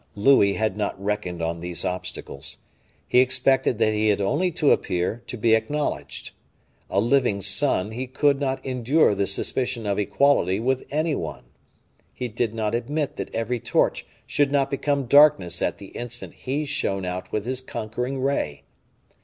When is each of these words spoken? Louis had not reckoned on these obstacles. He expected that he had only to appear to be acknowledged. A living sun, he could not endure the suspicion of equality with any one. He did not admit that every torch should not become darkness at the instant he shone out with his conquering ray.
Louis 0.15 0.53
had 0.53 0.77
not 0.77 0.99
reckoned 0.99 1.43
on 1.43 1.59
these 1.59 1.85
obstacles. 1.85 2.57
He 3.07 3.19
expected 3.19 3.77
that 3.77 3.93
he 3.93 4.07
had 4.07 4.19
only 4.19 4.49
to 4.53 4.71
appear 4.71 5.21
to 5.27 5.37
be 5.37 5.53
acknowledged. 5.53 6.31
A 6.89 6.99
living 6.99 7.39
sun, 7.41 7.91
he 7.91 8.07
could 8.07 8.39
not 8.39 8.65
endure 8.65 9.13
the 9.13 9.27
suspicion 9.27 9.85
of 9.85 9.99
equality 9.99 10.59
with 10.59 10.87
any 10.89 11.13
one. 11.13 11.43
He 12.15 12.29
did 12.29 12.55
not 12.55 12.73
admit 12.73 13.15
that 13.17 13.29
every 13.35 13.59
torch 13.59 14.03
should 14.25 14.51
not 14.51 14.71
become 14.71 15.05
darkness 15.05 15.61
at 15.61 15.77
the 15.77 15.89
instant 15.89 16.33
he 16.33 16.65
shone 16.65 17.05
out 17.05 17.31
with 17.31 17.45
his 17.45 17.61
conquering 17.61 18.19
ray. 18.21 18.63